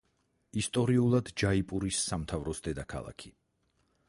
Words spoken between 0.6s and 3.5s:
ისტორიულად ჯაიპურის სამთავროს დედაქალაქი.